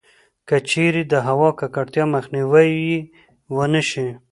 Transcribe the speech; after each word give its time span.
کـچـېرې 0.49 1.03
د 1.11 1.13
هوا 1.27 1.49
کـکړتيا 1.59 2.05
مخنيـوی 2.13 2.69
يـې 2.89 2.99
ونـه 3.55 3.81
شـي٫ 3.89 4.07